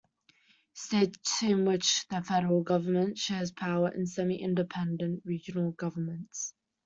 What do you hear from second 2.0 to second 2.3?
the